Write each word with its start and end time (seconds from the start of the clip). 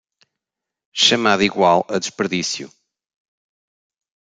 Chamado 1.03 1.43
igual 1.49 1.79
a 1.95 1.95
desperdício 2.03 2.67